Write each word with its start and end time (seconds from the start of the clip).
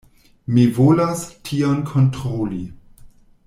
Mi 0.53 0.63
volas 0.77 1.21
tion 1.51 1.85
kontroli. 1.93 2.63